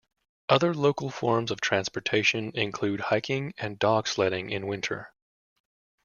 Other 0.49 0.73
local 0.73 1.11
forms 1.11 1.51
of 1.51 1.61
transportation 1.61 2.49
include 2.55 3.01
hiking 3.01 3.53
and 3.59 3.77
dog-sledding 3.77 4.49
in 4.49 4.65
winter. 4.65 5.13